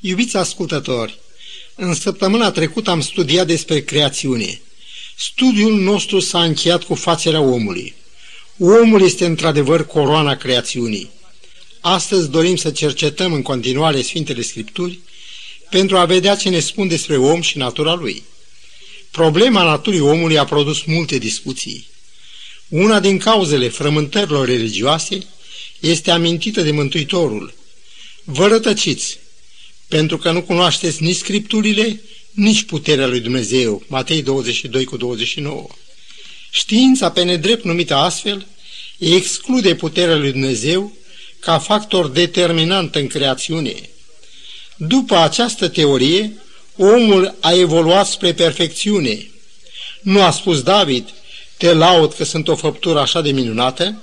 [0.00, 1.18] Iubiți ascultători,
[1.74, 4.60] în săptămâna trecută am studiat despre creațiune.
[5.16, 7.94] Studiul nostru s-a încheiat cu facerea omului.
[8.58, 11.10] Omul este într-adevăr coroana creațiunii.
[11.80, 14.98] Astăzi dorim să cercetăm în continuare Sfintele Scripturi
[15.70, 18.22] pentru a vedea ce ne spun despre om și natura lui.
[19.10, 21.86] Problema naturii omului a produs multe discuții.
[22.68, 25.26] Una din cauzele frământărilor religioase
[25.80, 27.54] este amintită de Mântuitorul.
[28.24, 29.18] Vă rătăciți,
[29.88, 33.82] pentru că nu cunoașteți nici Scripturile, nici puterea lui Dumnezeu.
[33.86, 35.66] Matei 22 cu 29.
[36.50, 38.46] Știința pe nedrept numită astfel
[38.98, 40.92] exclude puterea lui Dumnezeu
[41.40, 43.74] ca factor determinant în creațiune.
[44.76, 46.32] După această teorie,
[46.76, 49.30] omul a evoluat spre perfecțiune.
[50.02, 51.08] Nu a spus David,
[51.56, 54.02] te laud că sunt o făptură așa de minunată?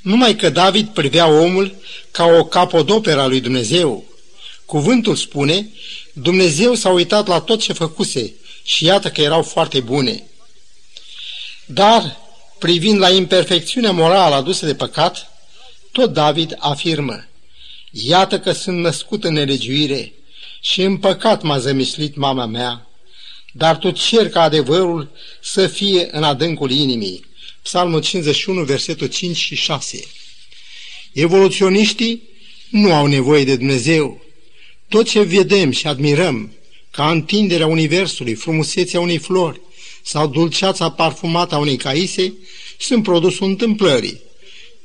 [0.00, 1.74] Numai că David privea omul
[2.10, 4.04] ca o capodoperă a lui Dumnezeu.
[4.66, 5.68] Cuvântul spune,
[6.12, 10.22] Dumnezeu s-a uitat la tot ce făcuse și iată că erau foarte bune.
[11.66, 12.16] Dar,
[12.58, 15.30] privind la imperfecțiunea morală adusă de păcat,
[15.92, 17.26] tot David afirmă,
[17.90, 20.12] Iată că sunt născut în nelegiuire
[20.60, 22.86] și în păcat m-a zămislit mama mea,
[23.52, 25.10] dar tu cer ca adevărul
[25.42, 27.24] să fie în adâncul inimii.
[27.62, 30.04] Psalmul 51, versetul 5 și 6.
[31.12, 32.22] Evoluționiștii
[32.70, 34.24] nu au nevoie de Dumnezeu.
[34.88, 36.52] Tot ce vedem și admirăm,
[36.90, 39.60] ca întinderea universului, frumusețea unei flori
[40.02, 42.34] sau dulceața parfumată a unei caise,
[42.78, 44.20] sunt produsul întâmplării.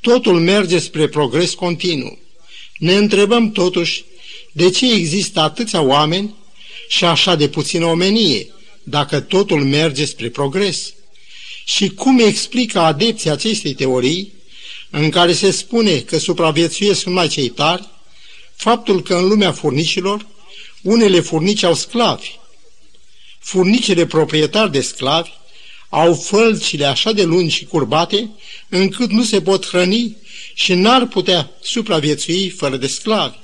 [0.01, 2.17] Totul merge spre progres continuu.
[2.77, 4.03] Ne întrebăm totuși
[4.51, 6.35] de ce există atâția oameni
[6.89, 8.47] și așa de puțină omenie,
[8.83, 10.93] dacă totul merge spre progres.
[11.65, 14.31] Și cum explică adepții acestei teorii,
[14.89, 17.89] în care se spune că supraviețuiesc numai cei tari,
[18.61, 20.25] faptul că în lumea furnicilor,
[20.81, 22.31] unele furnici au sclavi.
[23.39, 25.29] Furnicile proprietari de sclavi
[25.89, 28.29] au fălcile așa de lungi și curbate,
[28.69, 30.17] încât nu se pot hrăni
[30.53, 33.37] și n-ar putea supraviețui fără de sclavi.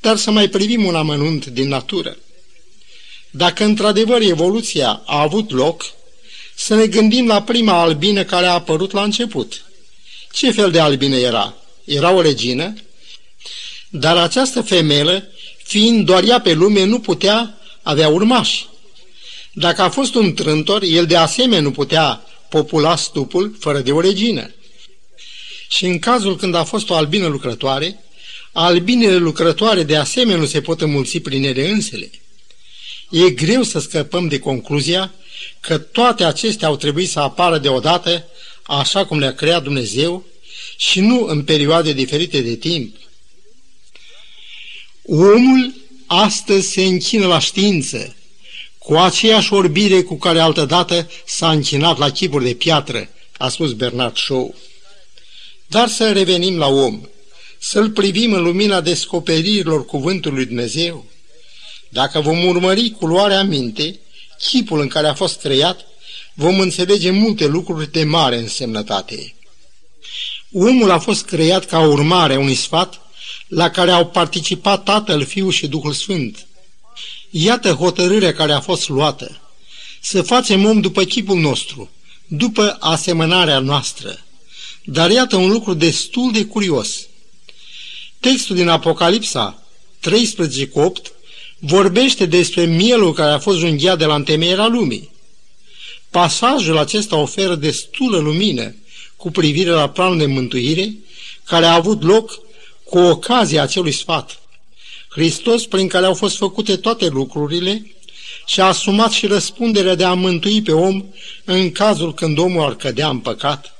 [0.00, 2.16] Dar să mai privim un amănunt din natură.
[3.30, 5.84] Dacă într-adevăr evoluția a avut loc,
[6.54, 9.64] să ne gândim la prima albină care a apărut la început.
[10.32, 11.54] Ce fel de albină era?
[11.84, 12.74] Era o regină?
[13.90, 15.28] Dar această femelă,
[15.62, 18.66] fiind doar ea pe lume, nu putea avea urmași.
[19.52, 24.00] Dacă a fost un trântor, el de asemenea nu putea popula stupul fără de o
[24.00, 24.50] regină.
[25.68, 28.04] Și în cazul când a fost o albină lucrătoare,
[28.52, 32.10] albinele lucrătoare de asemenea nu se pot înmulți prin ele însele.
[33.10, 35.12] E greu să scăpăm de concluzia
[35.60, 38.24] că toate acestea au trebuit să apară deodată
[38.62, 40.24] așa cum le-a creat Dumnezeu
[40.76, 42.96] și nu în perioade diferite de timp.
[45.02, 45.74] Omul
[46.06, 48.14] astăzi se închină la știință,
[48.78, 54.16] cu aceeași orbire cu care altădată s-a închinat la chipuri de piatră, a spus Bernard
[54.16, 54.54] Shaw.
[55.66, 57.00] Dar să revenim la om,
[57.58, 61.04] să-l privim în lumina descoperirilor cuvântului Dumnezeu.
[61.88, 63.98] Dacă vom urmări culoarea minte,
[64.38, 65.80] chipul în care a fost creat,
[66.34, 69.34] vom înțelege multe lucruri de mare însemnătate.
[70.52, 73.09] Omul a fost creat ca urmare a unui sfat
[73.50, 76.46] la care au participat Tatăl, Fiul și Duhul Sfânt.
[77.30, 79.40] Iată hotărârea care a fost luată.
[80.00, 81.90] Să facem om după chipul nostru,
[82.26, 84.24] după asemănarea noastră.
[84.84, 87.06] Dar iată un lucru destul de curios.
[88.20, 89.62] Textul din Apocalipsa
[90.00, 91.12] 13 cu 8
[91.58, 95.10] vorbește despre mielul care a fost junghiat de la întemeierea lumii.
[96.10, 98.74] Pasajul acesta oferă destulă lumină
[99.16, 100.94] cu privire la planul de mântuire
[101.44, 102.48] care a avut loc
[102.90, 104.40] cu ocazia acelui sfat.
[105.08, 107.94] Hristos, prin care au fost făcute toate lucrurile,
[108.46, 111.04] și-a asumat și răspunderea de a mântui pe om
[111.44, 113.74] în cazul când omul ar cădea în păcat.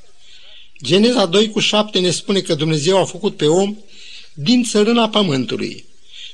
[0.82, 3.76] Geneza 2 cu 7 ne spune că Dumnezeu a făcut pe om
[4.34, 5.84] din țărâna pământului.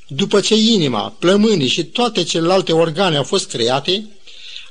[0.06, 4.06] După ce inima, plămânii și toate celelalte organe au fost create,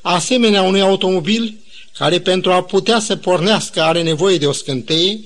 [0.01, 1.57] asemenea unui automobil
[1.97, 5.19] care pentru a putea să pornească are nevoie de o scânteie,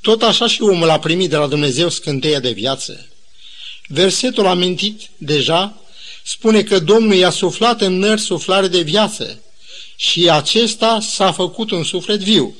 [0.00, 3.08] tot așa și omul a primit de la Dumnezeu scânteia de viață.
[3.86, 5.74] Versetul amintit deja
[6.22, 9.42] spune că Domnul i-a suflat în nări suflare de viață
[9.96, 12.56] și acesta s-a făcut un suflet viu.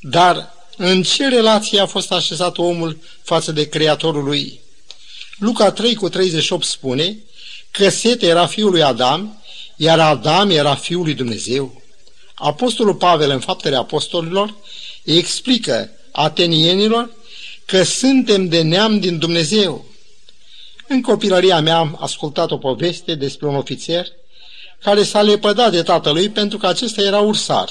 [0.00, 4.60] Dar în ce relație a fost așezat omul față de Creatorul lui?
[5.38, 7.18] Luca 3 cu 38 spune
[7.70, 9.42] că Sete era fiul lui Adam,
[9.76, 11.82] iar Adam era fiul lui Dumnezeu.
[12.34, 14.54] Apostolul Pavel în faptele apostolilor
[15.04, 17.10] explică atenienilor
[17.64, 19.84] că suntem de neam din Dumnezeu.
[20.88, 24.06] În copilăria mea am ascultat o poveste despre un ofițer
[24.82, 27.68] care s-a lepădat de tatălui pentru că acesta era ursar.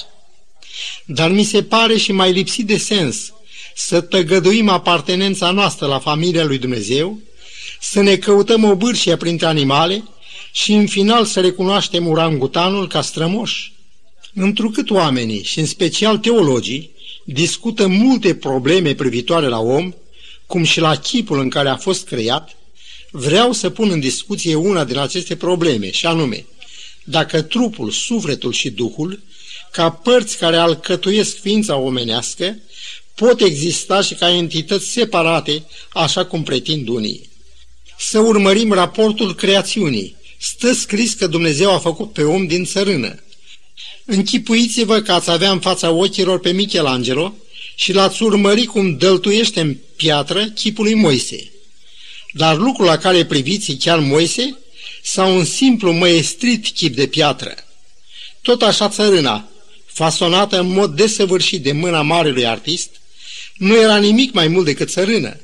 [1.06, 3.32] Dar mi se pare și mai lipsit de sens
[3.74, 7.18] să tăgăduim apartenența noastră la familia lui Dumnezeu,
[7.80, 10.04] să ne căutăm o bârșie printre animale
[10.52, 13.70] și în final să recunoaștem urangutanul ca strămoș.
[14.34, 16.90] Întrucât oamenii, și în special teologii,
[17.24, 19.92] discută multe probleme privitoare la om,
[20.46, 22.56] cum și la chipul în care a fost creat,
[23.10, 26.46] vreau să pun în discuție una din aceste probleme, și anume,
[27.04, 29.20] dacă trupul, sufletul și duhul,
[29.72, 32.58] ca părți care alcătuiesc ființa omenească,
[33.14, 37.30] pot exista și ca entități separate, așa cum pretind unii.
[37.98, 40.16] Să urmărim raportul creațiunii.
[40.38, 43.22] Stă scris că Dumnezeu a făcut pe om din țărână.
[44.04, 47.34] Închipuiți-vă că ați avea în fața ochilor pe Michelangelo
[47.74, 51.50] și l-ați urmări cum dăltuiește în piatră chipul lui Moise.
[52.32, 54.58] Dar lucrul la care priviți chiar Moise
[55.02, 57.54] sau un simplu măestrit chip de piatră.
[58.42, 59.48] Tot așa țărâna,
[59.86, 62.90] fasonată în mod desăvârșit de mâna marelui artist,
[63.56, 65.36] nu era nimic mai mult decât țărână.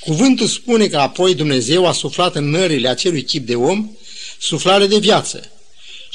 [0.00, 3.90] Cuvântul spune că apoi Dumnezeu a suflat în nările acelui chip de om
[4.38, 5.53] suflare de viață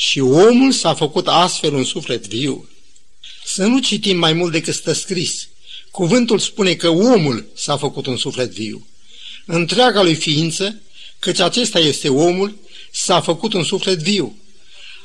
[0.02, 2.70] și omul s-a făcut astfel un suflet viu.
[3.46, 5.48] Să nu citim mai mult decât stă scris.
[5.92, 8.88] Cuvântul spune că omul s-a făcut un suflet viu.
[9.46, 10.82] Întreaga lui ființă,
[11.20, 12.58] căci acesta este omul,
[12.92, 14.38] s-a făcut un suflet viu.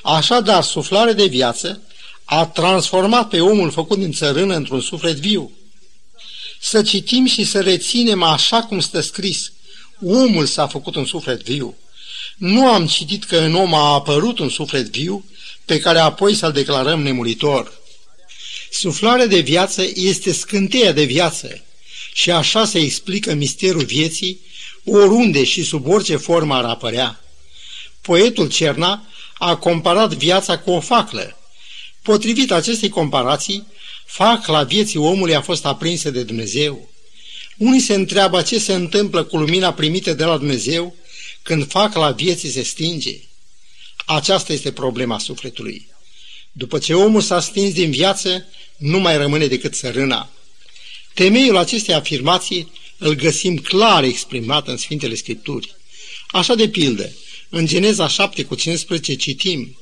[0.02, 1.82] Așadar, suflare de viață
[2.24, 5.52] a transformat pe omul făcut din țărână într-un suflet viu.
[6.60, 9.52] Să citim și să reținem așa cum stă scris.
[10.04, 11.76] Omul s-a făcut un suflet viu.
[12.36, 15.24] Nu am citit că în om a apărut un suflet viu
[15.64, 17.72] pe care apoi să-l declarăm nemuritor.
[18.70, 21.64] Suflarea de viață este scânteia de viață
[22.12, 24.40] și așa se explică misterul vieții
[24.84, 27.20] oriunde și sub orice formă ar apărea.
[28.00, 29.08] Poetul Cerna
[29.38, 31.38] a comparat viața cu o faclă.
[32.02, 33.66] Potrivit acestei comparații,
[34.06, 36.88] facla vieții omului a fost aprinsă de Dumnezeu.
[37.56, 40.94] Unii se întreabă ce se întâmplă cu lumina primită de la Dumnezeu
[41.44, 43.20] când facla vieții se stinge.
[44.06, 45.86] Aceasta este problema sufletului.
[46.52, 48.46] După ce omul s-a stins din viață,
[48.76, 50.30] nu mai rămâne decât sărâna.
[51.14, 55.74] Temeiul acestei afirmații îl găsim clar exprimat în Sfintele Scripturi.
[56.26, 57.12] Așa de pildă,
[57.48, 59.76] în Geneza 7 cu 15 citim,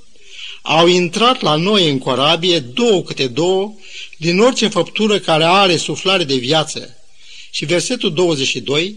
[0.62, 3.74] au intrat la noi în corabie două câte două
[4.16, 6.96] din orice făptură care are suflare de viață.
[7.50, 8.96] Și versetul 22,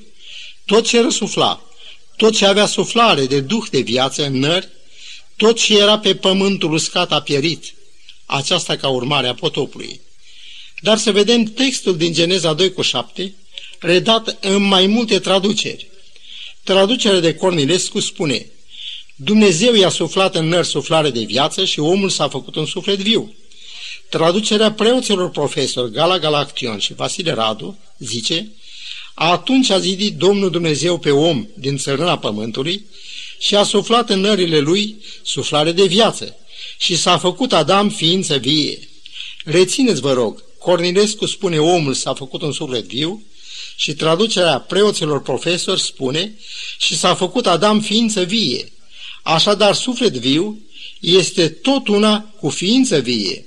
[0.66, 1.66] tot ce răsufla,
[2.18, 4.68] tot ce avea suflare de duh de viață în nări,
[5.36, 7.74] tot ce era pe pământul uscat a pierit,
[8.26, 10.02] aceasta ca urmare a potopului.
[10.80, 13.34] Dar să vedem textul din Geneza 2 cu 7,
[13.80, 15.88] redat în mai multe traduceri.
[16.64, 18.46] Traducerea de Cornilescu spune
[19.16, 23.36] Dumnezeu i-a suflat în nări suflare de viață și omul s-a făcut un suflet viu.
[24.10, 28.52] Traducerea preoților profesori Gala Galaction și Vasile Radu zice
[29.16, 32.86] Atunci a zidit Domnul Dumnezeu pe om din țărâna pământului
[33.40, 36.36] și a suflat în nările lui suflare de viață
[36.78, 38.90] și s-a făcut Adam ființă vie.
[39.44, 43.24] Rețineți, vă rog, Cornilescu spune omul s-a făcut un suflet viu
[43.76, 46.38] și traducerea preoților profesori spune
[46.78, 48.72] și s-a făcut Adam ființă vie.
[49.24, 50.60] Așadar, suflet viu
[51.00, 53.46] este tot una cu ființă vie.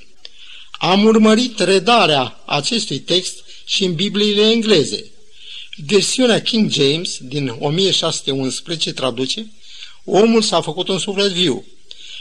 [0.70, 5.10] Am urmărit redarea acestui text și în Bibliile engleze.
[5.86, 9.52] Versiunea King James din 1611 traduce
[10.04, 11.64] Omul s-a făcut un suflet viu.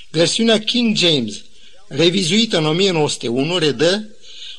[0.09, 1.41] Versiunea King James,
[1.87, 4.09] revizuită în 1901, redă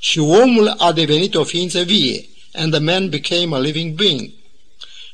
[0.01, 4.31] și omul a devenit o ființă vie, and the man became a living being.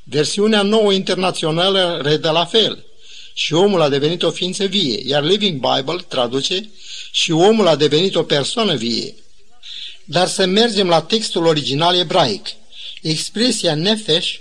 [0.04, 2.84] Versiunea nouă internațională redă la fel,
[3.34, 6.70] și omul a devenit o ființă vie, iar Living Bible traduce
[7.10, 9.14] și omul a devenit o persoană vie.
[10.04, 12.46] Dar să mergem la textul original ebraic.
[13.04, 14.34] Expresia nefesh,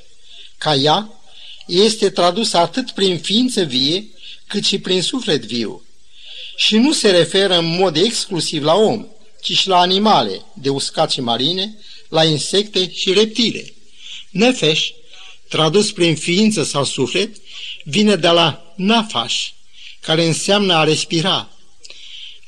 [0.58, 1.22] ca ea,
[1.68, 4.08] este tradusă atât prin ființă vie,
[4.48, 5.86] cât și prin suflet viu.
[6.56, 9.08] Și nu se referă în mod exclusiv la om,
[9.42, 11.78] ci și la animale, de uscat și marine,
[12.10, 13.74] la insecte și reptile.
[14.30, 14.90] Nefesh,
[15.50, 17.36] tradus prin ființă sau suflet,
[17.84, 19.48] vine de la nafash,
[20.02, 21.50] care înseamnă a respira.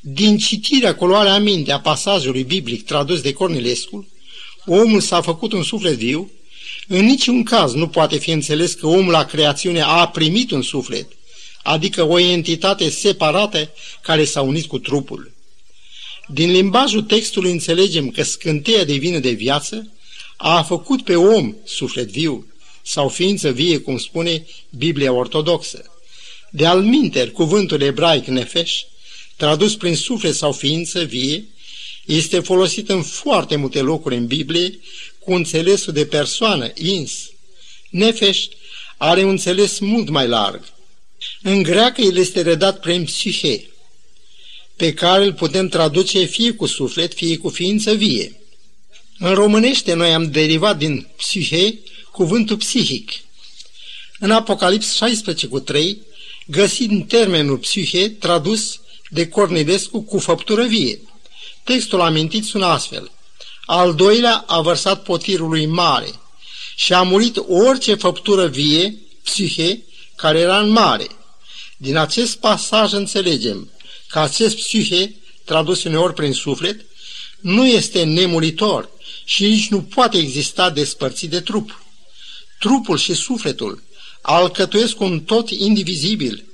[0.00, 4.06] Din citirea coloare aminte a pasajului biblic tradus de Cornilescu,
[4.66, 6.30] omul s-a făcut un suflet viu,
[6.88, 11.06] în niciun caz nu poate fi înțeles că omul la creațiune a primit un suflet,
[11.62, 13.70] adică o entitate separată
[14.02, 15.34] care s-a unit cu trupul.
[16.28, 19.90] Din limbajul textului înțelegem că scânteia divină de viață
[20.36, 22.46] a făcut pe om suflet viu,
[22.82, 25.84] sau ființă vie, cum spune Biblia Ortodoxă.
[26.50, 28.82] De alminter, cuvântul ebraic nefeș,
[29.36, 31.44] tradus prin suflet sau ființă vie,
[32.06, 34.78] este folosit în foarte multe locuri în Biblie
[35.18, 37.12] cu înțelesul de persoană, ins.
[37.90, 38.46] Nefeș
[38.96, 40.64] are un înțeles mult mai larg.
[41.42, 43.70] În greacă el este redat prin psihe,
[44.76, 48.40] pe care îl putem traduce fie cu suflet, fie cu ființă vie.
[49.18, 51.78] În românește noi am derivat din psihe
[52.12, 53.10] cuvântul psihic.
[54.18, 55.98] În Apocalips 16 cu 3
[56.46, 61.00] găsim termenul psihe tradus de Cornilescu cu făptură vie.
[61.66, 63.10] Textul amintit sună astfel.
[63.64, 66.10] Al doilea a vărsat potirul lui mare
[66.76, 69.82] și a murit orice făptură vie, psihe,
[70.16, 71.06] care era în mare.
[71.76, 73.70] Din acest pasaj înțelegem
[74.08, 76.84] că acest psihe, tradus uneori prin suflet,
[77.40, 78.90] nu este nemuritor
[79.24, 81.80] și nici nu poate exista despărțit de trup.
[82.58, 83.82] Trupul și sufletul
[84.22, 86.44] alcătuiesc un tot indivizibil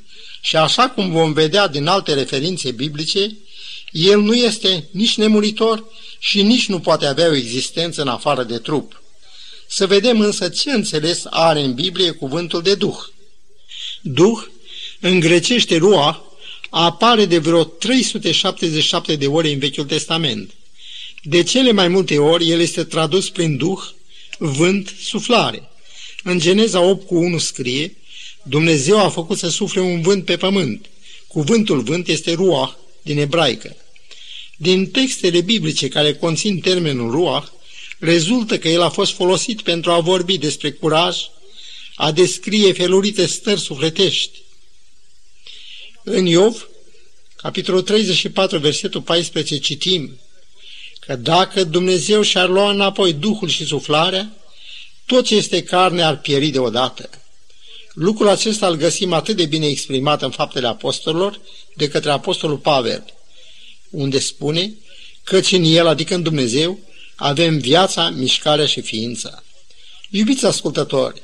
[0.41, 3.37] și așa cum vom vedea din alte referințe biblice,
[3.93, 5.85] el nu este nici nemuritor
[6.19, 9.03] și nici nu poate avea o existență în afară de trup.
[9.69, 12.99] Să vedem însă ce înțeles are în Biblie cuvântul de Duh.
[14.03, 14.43] Duh,
[15.01, 16.25] în grecește rua,
[16.71, 20.51] apare de vreo 377 de ori în Vechiul Testament.
[21.23, 23.81] De cele mai multe ori, el este tradus prin Duh,
[24.39, 25.71] vânt, suflare.
[26.23, 27.97] În Geneza 8 cu 1 scrie,
[28.43, 30.87] Dumnezeu a făcut să sufle un vânt pe pământ.
[31.27, 32.73] Cuvântul vânt este ruah
[33.03, 33.77] din ebraică.
[34.57, 37.45] Din textele biblice care conțin termenul ruah,
[37.99, 41.17] rezultă că el a fost folosit pentru a vorbi despre curaj,
[41.95, 44.39] a descrie felurite stări sufletești.
[46.03, 46.69] În Iov,
[47.37, 50.19] capitolul 34, versetul 14, citim
[51.01, 54.37] că dacă Dumnezeu și-ar lua înapoi Duhul și suflarea,
[55.07, 57.11] tot ce este carne ar pieri deodată.
[57.93, 61.41] Lucrul acesta îl găsim atât de bine exprimat în faptele apostolilor
[61.75, 63.05] de către apostolul Pavel,
[63.93, 64.75] unde spune
[65.25, 66.79] căci în el, adică în Dumnezeu,
[67.15, 69.43] avem viața, mișcarea și ființa.
[70.11, 71.23] Iubiți ascultători,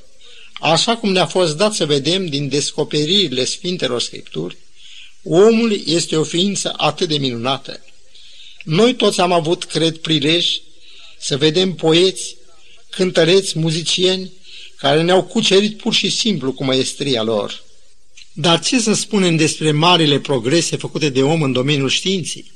[0.60, 4.56] așa cum ne-a fost dat să vedem din descoperirile Sfintelor Scripturi,
[5.22, 7.80] omul este o ființă atât de minunată.
[8.64, 10.60] Noi toți am avut, cred, prilej
[11.18, 12.36] să vedem poeți,
[12.90, 14.32] cântăreți, muzicieni,
[14.76, 17.62] care ne-au cucerit pur și simplu cu maestria lor.
[18.32, 22.52] Dar ce să spunem despre marile progrese făcute de om în domeniul științei?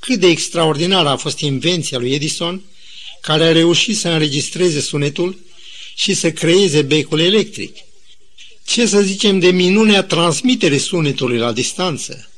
[0.00, 2.62] Cât de extraordinară a fost invenția lui Edison,
[3.20, 5.38] care a reușit să înregistreze sunetul
[5.94, 7.76] și să creeze becul electric.
[8.66, 12.30] Ce să zicem de minunea transmitere sunetului la distanță?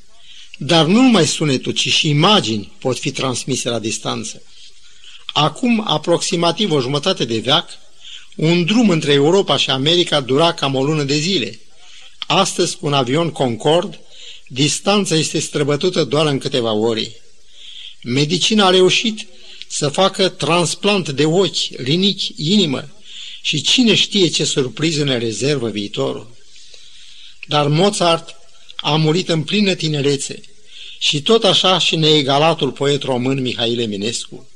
[0.56, 4.42] Dar nu numai sunetul, ci și imagini pot fi transmise la distanță.
[5.26, 7.68] Acum aproximativ o jumătate de veac,
[8.36, 11.60] un drum între Europa și America dura cam o lună de zile.
[12.26, 14.00] Astăzi, cu un avion Concord,
[14.48, 17.21] distanța este străbătută doar în câteva ore.
[18.02, 19.26] Medicina a reușit
[19.68, 22.88] să facă transplant de ochi, rinichi, inimă
[23.42, 26.36] și cine știe ce surpriză ne rezervă viitorul.
[27.46, 28.36] Dar Mozart
[28.76, 30.40] a murit în plină tinerețe
[30.98, 34.48] și tot așa și neegalatul poet român Mihail Eminescu.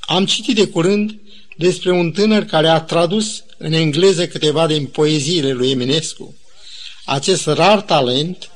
[0.00, 1.20] Am citit de curând
[1.56, 6.36] despre un tânăr care a tradus în engleză câteva din poeziile lui Eminescu.
[7.04, 8.50] Acest rar talent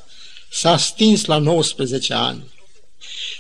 [0.51, 2.52] s-a stins la 19 ani.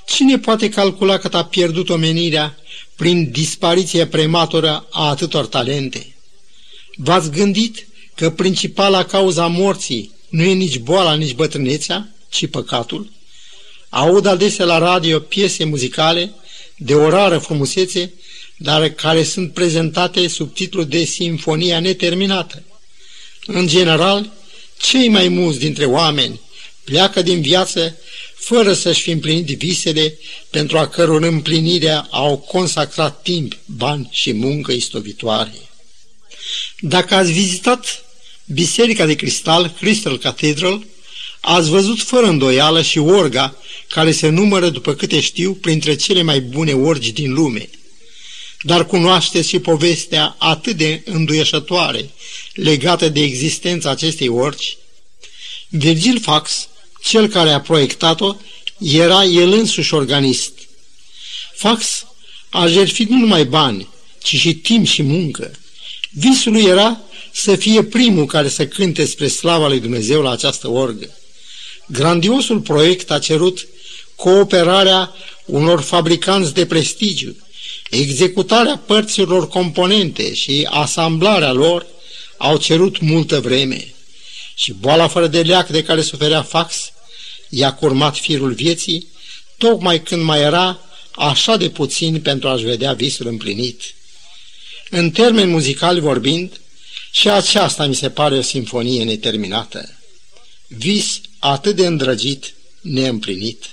[0.06, 2.56] Cine poate calcula cât a pierdut omenirea
[2.96, 6.16] prin dispariția prematură a atâtor talente?
[6.96, 13.10] V-ați gândit că principala cauza morții nu e nici boala, nici bătrânețea, ci păcatul?
[13.88, 16.34] Aud adesea la radio piese muzicale
[16.76, 18.12] de o rară frumusețe,
[18.56, 22.62] dar care sunt prezentate sub titlul de Sinfonia neterminată.
[23.46, 24.32] În general,
[24.78, 26.40] cei mai mulți dintre oameni
[26.84, 27.96] pleacă din viață
[28.42, 30.18] fără să-și fi împlinit visele
[30.50, 35.54] pentru a căror împlinirea au consacrat timp, bani și muncă istovitoare.
[36.80, 38.04] Dacă ați vizitat
[38.44, 40.86] Biserica de Cristal, Crystal Cathedral,
[41.40, 43.56] ați văzut fără îndoială și orga
[43.88, 47.68] care se numără, după câte știu, printre cele mai bune orgi din lume.
[48.62, 52.10] Dar cunoașteți și povestea atât de înduieșătoare
[52.54, 54.76] legată de existența acestei orgi?
[55.68, 56.68] Virgil Fax,
[57.02, 58.34] cel care a proiectat-o,
[58.78, 60.52] era el însuși organist.
[61.54, 62.06] Fax
[62.48, 63.88] a jertfit nu numai bani,
[64.22, 65.50] ci și timp și muncă.
[66.10, 67.00] Visul lui era
[67.32, 71.10] să fie primul care să cânte spre slava lui Dumnezeu la această orgă.
[71.86, 73.66] Grandiosul proiect a cerut
[74.16, 77.36] cooperarea unor fabricanți de prestigiu,
[77.90, 81.86] executarea părților componente și asamblarea lor
[82.36, 83.94] au cerut multă vreme
[84.54, 86.92] și boala fără de leac de care suferea Fax
[87.48, 89.06] i-a curmat firul vieții,
[89.58, 90.80] tocmai când mai era
[91.14, 93.94] așa de puțin pentru a-și vedea visul împlinit.
[94.90, 96.60] În termeni muzicali vorbind,
[97.10, 99.98] și aceasta mi se pare o simfonie neterminată.
[100.66, 103.64] Vis atât de îndrăgit, neîmplinit.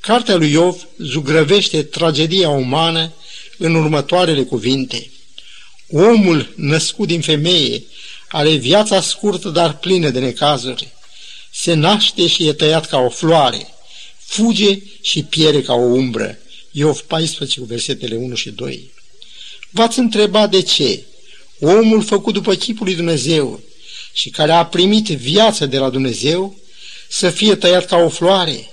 [0.00, 3.12] Cartea lui Iov zugrăvește tragedia umană
[3.58, 5.10] în următoarele cuvinte.
[5.90, 7.82] Omul născut din femeie
[8.32, 10.88] are viața scurtă, dar plină de necazuri.
[11.52, 13.74] Se naște și e tăiat ca o floare,
[14.18, 16.38] fuge și piere ca o umbră.
[16.70, 18.90] Iov 14, versetele 1 și 2.
[19.70, 21.04] V-ați întrebat de ce?
[21.60, 23.60] Omul făcut după chipul lui Dumnezeu
[24.12, 26.58] și care a primit viață de la Dumnezeu
[27.08, 28.70] să fie tăiat ca o floare.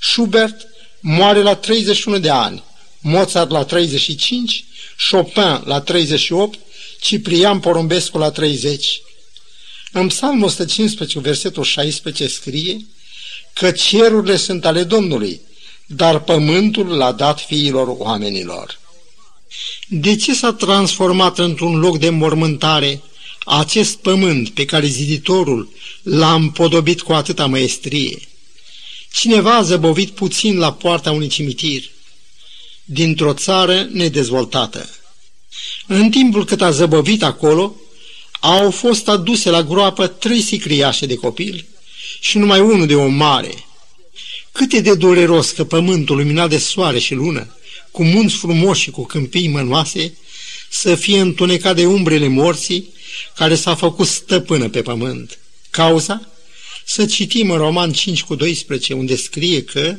[0.00, 0.66] Schubert
[1.00, 2.62] moare la 31 de ani,
[3.00, 4.64] Mozart la 35,
[5.10, 6.58] Chopin la 38,
[7.06, 9.00] Ciprian Porumbescu la 30.
[9.92, 12.86] În Psalmul 115, versetul 16 scrie
[13.52, 15.40] că cerurile sunt ale Domnului,
[15.86, 18.78] dar pământul l-a dat fiilor oamenilor.
[19.88, 23.02] De ce s-a transformat într-un loc de mormântare
[23.44, 25.72] acest pământ pe care ziditorul
[26.02, 28.18] l-a împodobit cu atâta maestrie?
[29.12, 31.90] Cineva a zăbovit puțin la poarta unui cimitir,
[32.84, 34.88] dintr-o țară nedezvoltată.
[35.86, 37.74] În timpul cât a zăbovit acolo,
[38.40, 41.66] au fost aduse la groapă trei sicriașe de copil
[42.20, 43.64] și numai unul de o mare.
[44.52, 47.50] Cât e de dureros că pământul luminat de soare și lună
[47.90, 50.16] cu munți frumoși și cu câmpii mănoase,
[50.68, 52.92] să fie întunecat de umbrele morții
[53.36, 55.38] care s-a făcut stăpână pe pământ.
[55.70, 56.28] Cauza?
[56.84, 59.96] Să citim în Roman 5 cu 12, unde scrie că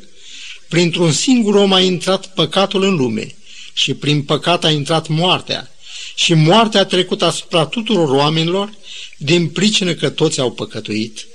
[0.67, 3.36] printr-un singur om a intrat păcatul în lume
[3.77, 5.71] și prin păcat a intrat moartea
[6.15, 8.73] și moartea a trecut asupra tuturor oamenilor
[9.17, 11.27] din pricină că toți au păcătuit.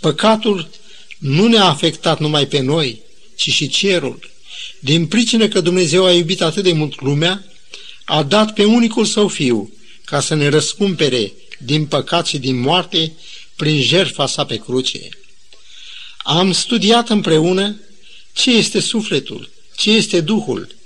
[0.00, 0.70] Păcatul
[1.18, 3.00] nu ne-a afectat numai pe noi,
[3.36, 4.30] ci și cerul.
[4.78, 7.44] Din pricină că Dumnezeu a iubit atât de mult lumea,
[8.04, 9.72] a dat pe unicul său fiu
[10.04, 13.12] ca să ne răscumpere din păcat și din moarte
[13.56, 15.08] prin jertfa sa pe cruce.
[16.16, 17.80] Am studiat împreună
[18.32, 20.78] ce este sufletul, ce este Duhul.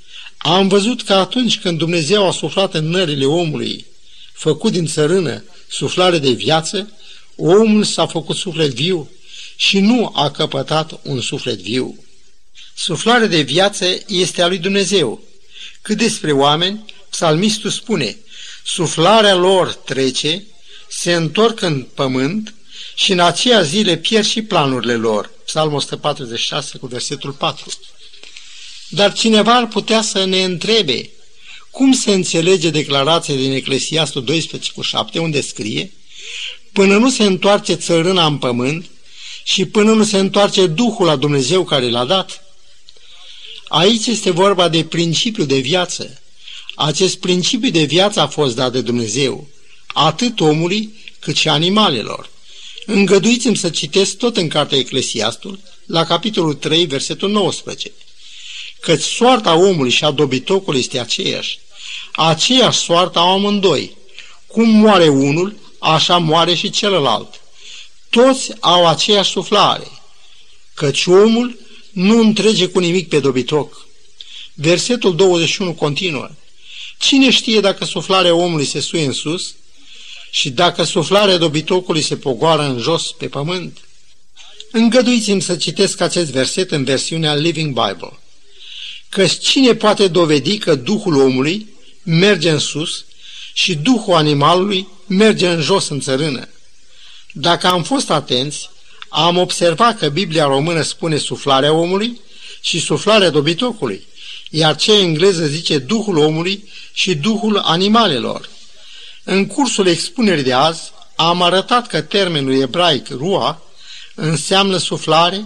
[0.46, 3.86] Am văzut că atunci când Dumnezeu a suflat în nările omului,
[4.32, 6.92] făcut din țărână suflare de viață,
[7.36, 9.10] omul s-a făcut suflet viu
[9.56, 12.04] și nu a căpătat un suflet viu.
[12.74, 15.22] Suflarea de viață este a lui Dumnezeu.
[15.82, 18.16] Cât despre oameni, psalmistul spune,
[18.64, 20.44] suflarea lor trece,
[20.88, 22.54] se întorc în pământ
[22.94, 25.30] și în aceea zile pierd și planurile lor.
[25.44, 27.70] Psalmul 146 cu versetul 4.
[28.88, 31.10] Dar cineva ar putea să ne întrebe
[31.70, 35.92] cum se înțelege declarația din Eclesiastul 12 cu 7, unde scrie
[36.72, 38.86] Până nu se întoarce țărâna în pământ
[39.44, 42.44] și până nu se întoarce Duhul la Dumnezeu care l-a dat,
[43.68, 46.20] Aici este vorba de principiu de viață.
[46.74, 49.48] Acest principiu de viață a fost dat de Dumnezeu,
[49.86, 52.30] atât omului cât și animalelor.
[52.86, 57.92] Îngăduiți-mi să citesc tot în cartea Eclesiastul, la capitolul 3, versetul 19.
[58.84, 61.58] Căci soarta omului și a dobitocului este aceeași.
[62.12, 63.96] Aceeași soartă au amândoi.
[64.46, 67.40] Cum moare unul, așa moare și celălalt.
[68.10, 69.86] Toți au aceeași suflare.
[70.74, 71.58] Căci omul
[71.92, 73.86] nu întrege cu nimic pe dobitoc.
[74.54, 76.30] Versetul 21 continuă.
[76.98, 79.54] Cine știe dacă suflarea omului se suie în sus
[80.30, 83.78] și dacă suflarea dobitocului se pogoară în jos pe pământ?
[84.70, 88.18] Îngăduiți-mi să citesc acest verset în versiunea Living Bible.
[89.14, 91.68] Că cine poate dovedi că Duhul omului
[92.02, 93.04] merge în sus
[93.52, 96.48] și Duhul animalului merge în jos în țărână?
[97.32, 98.70] Dacă am fost atenți,
[99.08, 102.20] am observat că Biblia română spune suflarea omului
[102.60, 104.06] și suflarea dobitocului,
[104.50, 108.48] iar cea engleză zice Duhul omului și Duhul animalelor.
[109.24, 113.62] În cursul expunerii de azi am arătat că termenul ebraic rua
[114.14, 115.44] înseamnă suflare,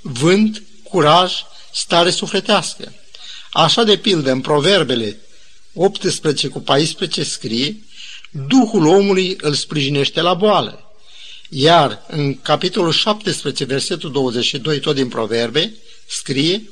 [0.00, 1.32] vânt, curaj,
[1.72, 2.92] stare sufletească.
[3.52, 5.16] Așa de pildă în Proverbele
[5.74, 7.76] 18 cu 14 scrie
[8.30, 10.92] Duhul omului îl sprijinește la boală.
[11.48, 15.74] Iar în capitolul 17, versetul 22, tot din Proverbe,
[16.08, 16.62] scrie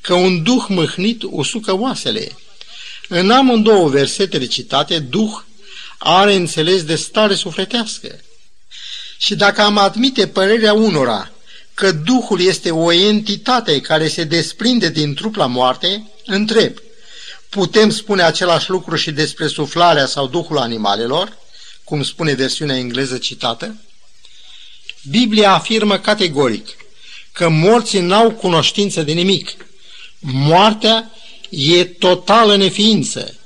[0.00, 2.36] că un duh mâhnit usucă oasele.
[3.08, 5.32] În amândouă versetele citate, duh
[5.98, 8.20] are înțeles de stare sufletească.
[9.18, 11.32] Și dacă am admite părerea unora
[11.78, 16.72] că Duhul este o entitate care se desprinde din trup la moarte, întreb,
[17.48, 21.36] putem spune același lucru și despre suflarea sau Duhul animalelor?
[21.84, 23.76] cum spune versiunea engleză citată,
[25.10, 26.68] Biblia afirmă categoric
[27.32, 29.66] că morții n-au cunoștință de nimic.
[30.18, 31.10] Moartea
[31.48, 33.38] e totală neființă.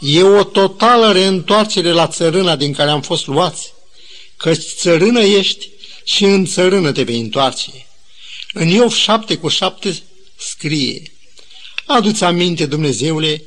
[0.00, 3.72] E o totală reîntoarcere la țărâna din care am fost luați.
[4.36, 5.68] Că țărână ești
[6.08, 7.70] și în țărână te vei întoarce.
[8.52, 10.02] În Iov 7 cu 7
[10.36, 11.02] scrie,
[11.86, 13.42] Adu-ți aminte, Dumnezeule,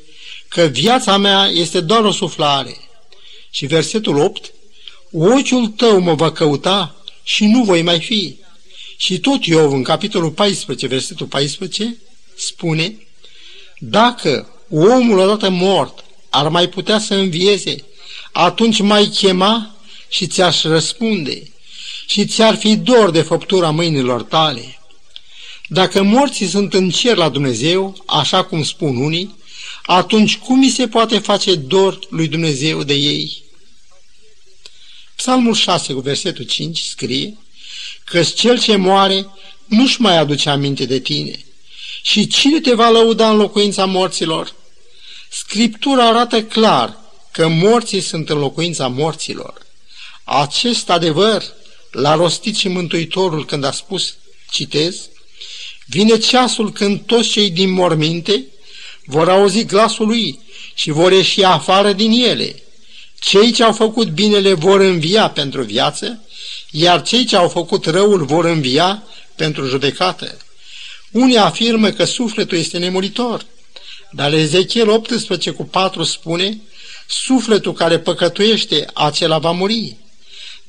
[0.48, 2.76] că viața mea este doar o suflare.
[3.50, 4.52] Și versetul 8,
[5.12, 8.36] Ochiul tău mă va căuta și nu voi mai fi.
[8.96, 11.96] Și tot Iov, în capitolul 14, versetul 14,
[12.36, 12.96] spune,
[13.78, 17.84] Dacă omul odată mort ar mai putea să învieze,
[18.32, 19.76] atunci mai chema
[20.08, 21.51] și ți-aș răspunde
[22.12, 24.78] și ți-ar fi dor de făptura mâinilor tale.
[25.68, 29.36] Dacă morții sunt în cer la Dumnezeu, așa cum spun unii,
[29.82, 33.42] atunci cum mi se poate face dor lui Dumnezeu de ei?
[35.16, 37.38] Psalmul 6 cu versetul 5 scrie
[38.04, 39.26] că cel ce moare
[39.64, 41.44] nu-și mai aduce aminte de tine.
[42.02, 44.54] Și cine te va lăuda în locuința morților?
[45.30, 46.96] Scriptura arată clar
[47.30, 49.66] că morții sunt în locuința morților.
[50.24, 51.42] Acest adevăr
[51.92, 54.14] l-a rostit și Mântuitorul când a spus,
[54.50, 55.08] citez,
[55.86, 58.44] Vine ceasul când toți cei din morminte
[59.04, 60.40] vor auzi glasul lui
[60.74, 62.62] și vor ieși afară din ele.
[63.18, 66.24] Cei ce au făcut binele vor învia pentru viață,
[66.70, 69.02] iar cei ce au făcut răul vor învia
[69.36, 70.36] pentru judecată.
[71.10, 73.46] Unii afirmă că sufletul este nemuritor,
[74.10, 76.60] dar Ezechiel 18 cu 4 spune,
[77.08, 79.96] sufletul care păcătuiește, acela va muri.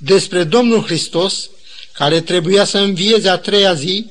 [0.06, 1.50] Despre Domnul Hristos,
[1.94, 4.06] care trebuia să învieze a treia zi,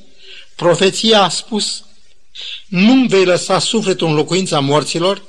[0.55, 1.83] profeția a spus,
[2.67, 5.23] nu vei lăsa sufletul în locuința morților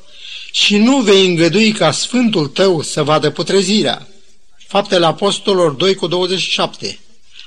[0.53, 4.09] și nu vei îngădui ca Sfântul tău să vadă putrezirea.
[4.66, 6.98] Faptele Apostolilor 2 cu 27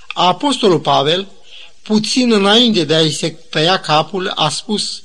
[0.08, 1.28] Apostolul Pavel,
[1.82, 5.02] puțin înainte de a-i se tăia capul, a spus,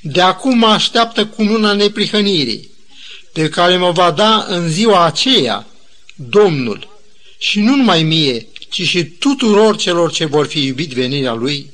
[0.00, 2.70] De acum mă așteaptă cununa neprihănirii,
[3.32, 5.66] pe care mă va da în ziua aceea
[6.14, 6.89] Domnul,
[7.42, 11.70] și nu numai mie, ci și tuturor celor ce vor fi iubit venirea Lui.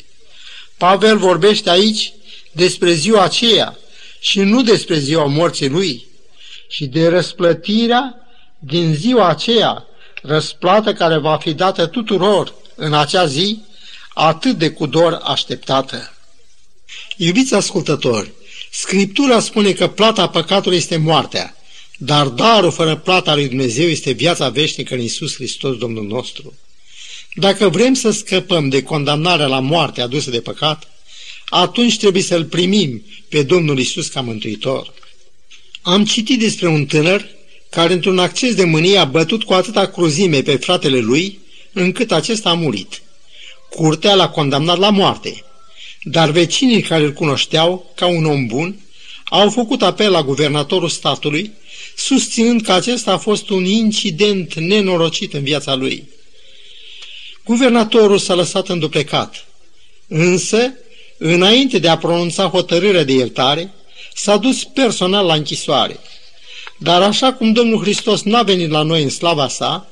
[0.76, 2.12] Pavel vorbește aici
[2.52, 3.78] despre ziua aceea
[4.20, 6.06] și nu despre ziua morții Lui
[6.68, 8.14] și de răsplătirea
[8.58, 9.84] din ziua aceea,
[10.22, 13.62] răsplată care va fi dată tuturor în acea zi,
[14.14, 16.14] atât de cu dor așteptată.
[17.16, 18.32] Iubiți ascultători,
[18.70, 21.55] Scriptura spune că plata păcatului este moartea,
[21.96, 26.54] dar darul fără plata lui Dumnezeu este viața veșnică în Isus Hristos Domnul nostru.
[27.34, 30.90] Dacă vrem să scăpăm de condamnarea la moarte adusă de păcat,
[31.48, 34.92] atunci trebuie să-L primim pe Domnul Isus ca mântuitor.
[35.82, 37.26] Am citit despre un tânăr
[37.70, 41.38] care într-un acces de mânie a bătut cu atâta cruzime pe fratele lui,
[41.72, 43.02] încât acesta a murit.
[43.70, 45.44] Curtea l-a condamnat la moarte,
[46.02, 48.80] dar vecinii care îl cunoșteau ca un om bun
[49.24, 51.52] au făcut apel la guvernatorul statului,
[51.96, 56.08] susținând că acesta a fost un incident nenorocit în viața lui.
[57.44, 59.46] Guvernatorul s-a lăsat înduplecat,
[60.08, 60.72] însă,
[61.18, 63.74] înainte de a pronunța hotărârea de iertare,
[64.14, 65.98] s-a dus personal la închisoare.
[66.78, 69.88] Dar așa cum Domnul Hristos n-a venit la noi în slava sa,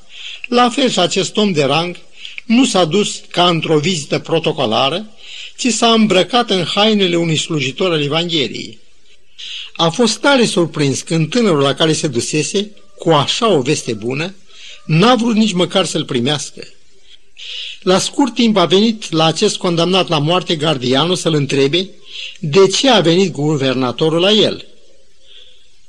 [0.47, 1.97] la fel și acest om de rang
[2.45, 5.09] nu s-a dus ca într-o vizită protocolară,
[5.57, 8.79] ci s-a îmbrăcat în hainele unui slujitor al Evangheliei.
[9.73, 14.35] A fost tare surprins când tânărul la care se dusese, cu așa o veste bună,
[14.85, 16.67] n-a vrut nici măcar să-l primească.
[17.81, 21.89] La scurt timp a venit la acest condamnat la moarte gardianul să-l întrebe
[22.39, 24.65] de ce a venit guvernatorul la el.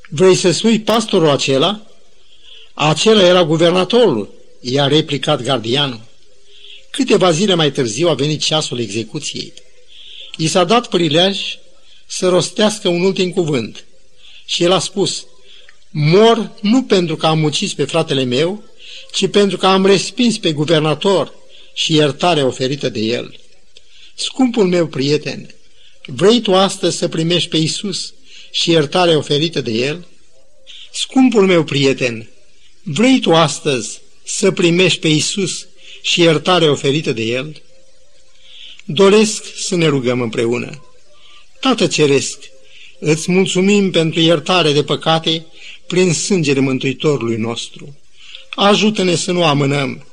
[0.09, 1.87] Vrei să spui pastorul acela?
[2.75, 6.01] Acela era guvernatorul, i-a replicat gardianul.
[6.91, 9.53] Câteva zile mai târziu a venit ceasul execuției.
[10.37, 11.59] I s-a dat prilej
[12.07, 13.85] să rostească un ultim cuvânt
[14.45, 15.27] și el a spus,
[15.91, 18.65] mor nu pentru că am ucis pe fratele meu,
[19.13, 21.35] ci pentru că am respins pe guvernator
[21.75, 23.41] și iertarea oferită de el.
[24.15, 25.55] Scumpul meu prieten,
[26.07, 28.15] vrei tu astăzi să primești pe Isus
[28.51, 30.07] și iertarea oferită de el?
[30.93, 32.29] Scumpul meu prieten,
[32.83, 35.67] vrei tu astăzi să primești pe Isus
[36.03, 37.63] și iertarea oferită de el?
[38.85, 40.86] Doresc să ne rugăm împreună.
[41.67, 42.39] Tată Ceresc,
[42.99, 45.47] îți mulțumim pentru iertare de păcate
[45.87, 47.97] prin sângele Mântuitorului nostru.
[48.55, 50.07] Ajută-ne să nu amânăm,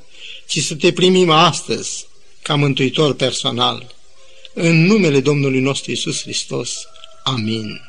[0.46, 2.06] ci să te primim astăzi
[2.42, 3.94] ca mântuitor personal.
[4.54, 6.84] În numele Domnului nostru Isus Hristos.
[7.24, 7.80] Amin.